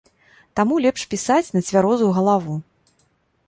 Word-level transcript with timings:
Таму 0.59 0.79
лепш 0.85 1.03
пісаць 1.11 1.53
на 1.57 1.63
цвярозую 1.67 2.11
галаву. 2.19 2.61